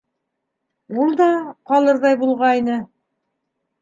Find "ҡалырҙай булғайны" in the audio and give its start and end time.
1.73-2.79